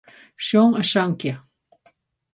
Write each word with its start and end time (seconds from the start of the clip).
Sjong 0.45 0.71
in 0.79 0.85
sankje. 0.91 1.33